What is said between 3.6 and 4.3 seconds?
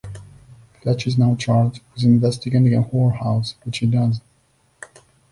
he does.